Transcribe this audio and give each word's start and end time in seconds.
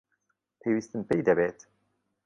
پێویستم 0.61 1.01
پێی 1.09 1.21
دەبێت. 1.27 1.59